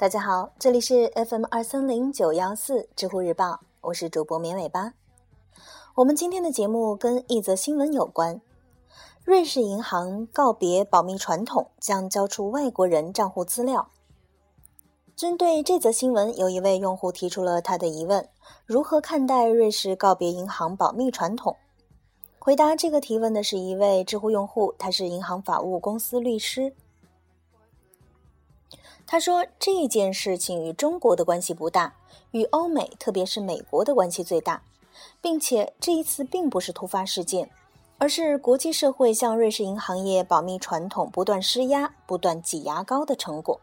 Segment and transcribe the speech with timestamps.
[0.00, 4.94] 大家好，这里是 FM 二三零九幺四知乎日报，我是主播绵尾巴。
[5.94, 8.40] 我们今天的节目跟一则新闻有关：
[9.24, 13.90] 瑞士银行告别保密传统，将交出外国人账户资料。
[15.14, 18.26] 针对这则新闻，有一位用户提出了他的疑问：
[18.64, 21.54] 如何看待瑞士告别银行保密传统？
[22.38, 26.72] 回答这个提问的是一位知乎用户，他是银行法务公司律师。
[29.12, 31.96] 他说：“这件事情与中国的关系不大，
[32.30, 34.62] 与欧美，特别是美国的关系最大，
[35.20, 37.50] 并且这一次并不是突发事件，
[37.98, 43.58] 而是国际社会向瑞士银行业保密传统不断施压、不断挤牙膏的成果。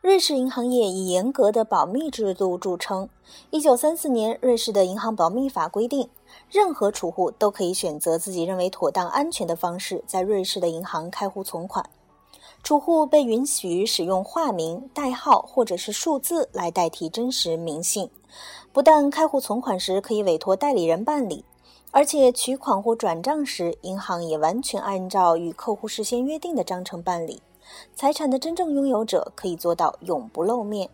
[0.00, 3.10] 瑞士银行业以严格的保密制度著称。
[3.50, 6.08] 一九三四年，瑞士的银行保密法规定，
[6.48, 11.86] 任何储户都可以选择自己认为妥当、安全的方式，在瑞士的银行开户存款。”
[12.66, 18.10] 储户被允许使用化名、代号或者是数字来代替真实名姓。
[18.72, 21.44] 不但开户存款时可以委托代理人办理，
[21.92, 27.40] 而且取款或转账时，银行也完全按照与客户事先约定的章程办理。
[27.94, 30.90] 财产的真正拥有者可以做到永不露面。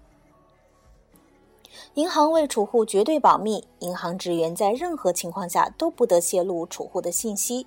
[1.94, 7.66] 银行为储户绝对保密，银行职员在任何情况下都不得泄露储户的信息。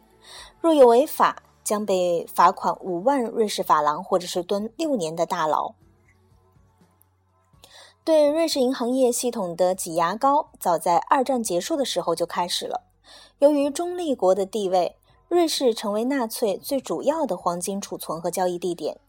[0.62, 5.74] 若有违法，将被罚款五万瑞士法郎，或者是蹲六年的大牢。
[8.06, 12.84] 对瑞士银行业系统的挤牙膏，早在二战结束的时候就开始了。
[13.40, 14.96] 由于中立国的地位，
[15.28, 19.00] 瑞士成为纳粹最主要的黄金储存和交易地点。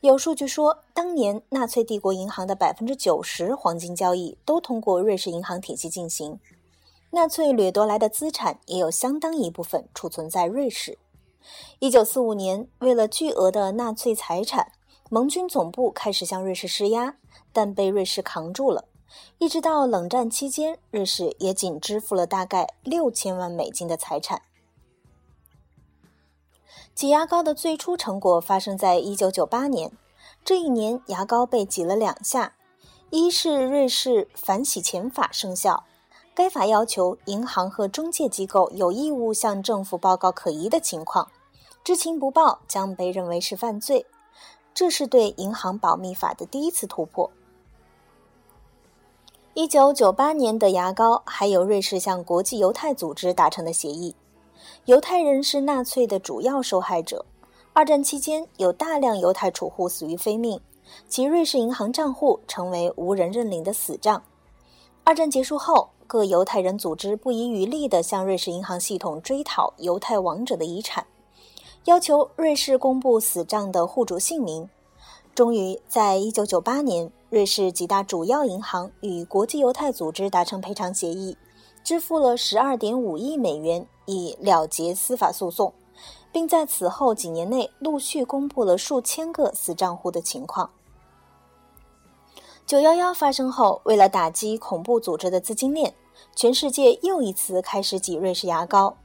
[0.00, 6.40] 有数据说，当年纳粹帝国银行的百分之九十黄金交易都通过瑞士银行体系进行。
[7.10, 10.96] 纳粹掠夺来的资产也有相当一部分储存在瑞士。
[11.78, 14.72] 一九四五年，为了巨额的纳粹财产，
[15.08, 17.16] 盟军总部开始向瑞士施压，
[17.52, 18.84] 但被瑞士扛住了。
[19.38, 24.42] 一直到冷战期间，瑞士也仅支付了大概六千万美金的财产。
[26.94, 29.90] 挤牙膏的最初成果发生在一九九八年，
[30.44, 32.54] 这一年牙膏被挤了两下。
[33.10, 35.84] 一是瑞士反洗钱法生效。
[36.42, 41.30] 该法要求银行和中介机构有义务向政府报告可疑的情况，
[41.84, 44.06] 知情不报将被认为是犯罪。
[44.72, 47.30] 这是对银行保密法的第一次突破。
[49.52, 54.14] 一九九八年的牙膏还有瑞士向国际犹太组织达成的协议。
[54.86, 57.26] 犹太人是纳粹的主要受害者。
[57.74, 60.58] 二战期间，有大量犹太储户死于非命，
[61.06, 64.22] 其瑞士银行账户成为无人认领的死账。
[65.04, 65.90] 二战结束后。
[66.10, 71.06] 各犹太人组织不遗余力地向瑞士银行系统追讨犹太亡者的遗产，
[71.84, 74.68] 要求瑞士公布死账的户主姓名。
[75.36, 81.36] 终于，在一九九八年，瑞士几大主要银行与国际犹太组织达成赔偿协议，
[81.84, 85.72] 支付了十二点五亿美元以了结司法诉讼，
[86.32, 90.68] 并在此后几年内陆续公布了数千个死账户的情况。
[92.66, 95.92] 九幺幺发生后，为了打击恐怖组织的资金链，
[96.36, 98.96] 全世界又一次开始挤瑞士牙膏。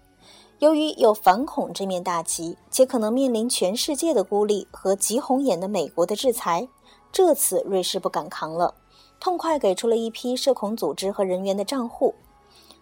[0.59, 6.67] 由于有反恐这面大旗，且可能面临全世界的孤立和极红眼的美国的制裁，
[7.11, 8.73] 这次瑞士不敢扛了，
[9.19, 12.13] 痛快给出了一批涉恐组织和人员的账户。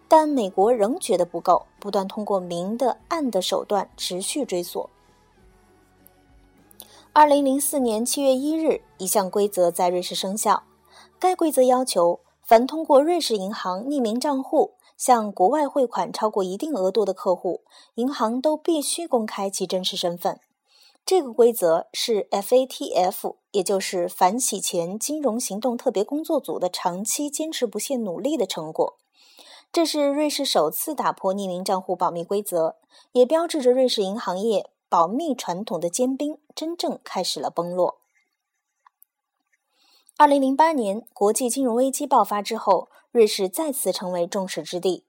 [0.06, 4.88] 但美国仍觉得不够，不断通过明的、暗的手段持续追索。
[7.16, 10.64] 二零零四年七月一日，一项规则在瑞士生效。
[11.20, 17.60] 该规则要求，凡通过瑞士银行匿名账户向国外汇款超过一定额度的客户，
[17.94, 20.40] 银行都必须公开其真实身份。
[21.06, 28.96] 这个规则是 FATF，也就是反洗钱金融行动特别工作组的长期坚持不懈努力的成果。
[29.72, 32.74] 这是瑞士首次打破匿名账户保密规则，
[33.12, 37.98] 也标志着瑞士银行业保密传统的坚冰真正开始了崩落。
[40.16, 45.04] 二零零八年国际金融危机爆发之后，瑞士再次成为众矢之的。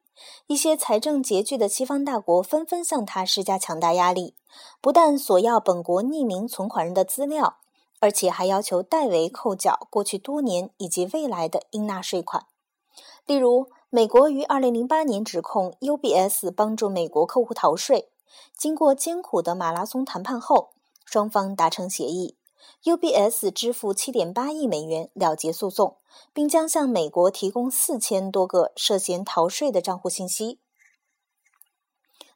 [0.48, 4.34] 一些财政拮据的西方大国纷纷向他施加强大压力，
[4.82, 7.58] 不但索要本国匿名存款人的资料，
[8.00, 12.48] 而且还要求代为扣缴过去多年以及未来的应纳税款。
[13.28, 18.10] 例如，美国于二零零八年指控 UBS 帮助美国客户逃税，
[18.58, 20.72] 经过艰苦的马拉松谈判后，
[21.06, 22.38] 双方达成协议。
[22.84, 25.98] UBS 支付7.8亿美元了结诉讼，
[26.34, 30.60] 并将向美国提供四千多个涉嫌逃税的账户信息。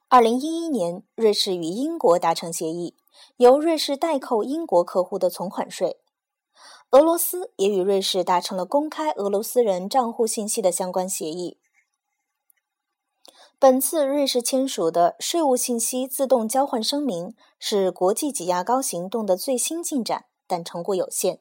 [0.08, 2.96] 2011年，瑞士与英国达成协议，
[3.36, 6.00] 由瑞士代扣英国客户的存款税。
[6.90, 11.58] 俄罗斯也与瑞士达成了公开俄罗斯人账户信息的相关协议。
[13.60, 21.40] 本次瑞士签署的税务信息自动交换声明是国际挤牙膏行动的最新进展，但成果有限。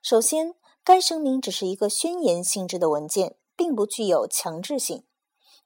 [0.00, 5.02] 首先，该声明只是一个宣言性质的文件，并不具有强制性。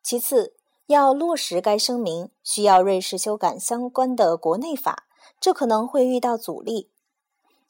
[0.03, 0.55] 其次，
[0.87, 5.05] 要落实该声明，需要瑞士修改相关的国内法，
[5.39, 6.91] 这可能会遇到阻力。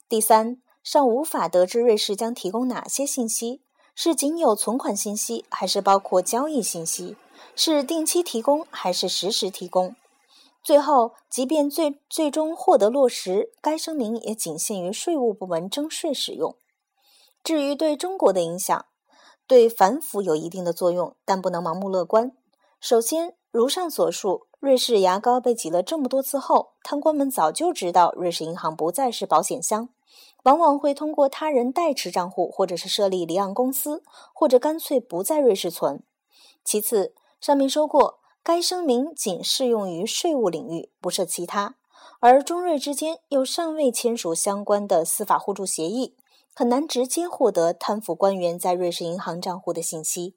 [0.09, 3.63] 第三，尚无法得知瑞士将提供哪些信息，
[3.97, 7.17] 是仅有存款信息，还是包括交易信息？
[7.55, 9.95] 是定期提供还是实时提供？
[10.63, 16.55] 最后，即便最最终获得落实，该声明也仅限于税务部门征税使用。
[17.43, 18.87] 至于对中国的影响，
[19.49, 22.33] 对反腐有一定的作用，但不能盲目乐观。
[22.81, 29.89] 首先，如上所述，瑞士牙膏被挤了这么多次后，贪官们早就知道瑞士银行不再是保险箱，
[30.45, 36.05] 往往会通过他人代持账户，或者是设立离岸公司，或者干脆不在瑞士存。
[36.65, 37.13] 其次，
[37.43, 41.75] 上面说过，该声明仅适用于税务领域，不涉其他。
[42.21, 46.15] 而中瑞之间又尚未签署相关的司法互助协议，
[46.55, 50.37] 很难直接获得贪腐官员在瑞士银行账户的信息。